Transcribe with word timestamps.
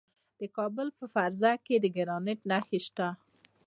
د 0.39 0.41
کابل 0.57 0.87
په 0.97 1.05
فرزه 1.13 1.51
کې 1.65 1.75
د 1.79 1.85
ګرانیټ 1.95 2.39
نښې 2.49 2.79
شته. 2.85 3.07